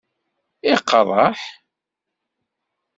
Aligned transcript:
Iqeṛṛeḥ! 0.73 1.39